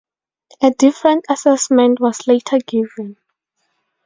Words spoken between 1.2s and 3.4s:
assessment was later given.